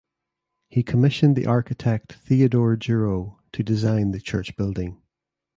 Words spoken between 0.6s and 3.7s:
He commissioned the architect Theodore Giraud to